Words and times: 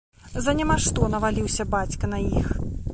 За 0.45 0.53
няма 0.59 0.77
што 0.87 1.11
наваліўся 1.17 1.69
бацька 1.77 2.13
на 2.17 2.27
іх. 2.45 2.55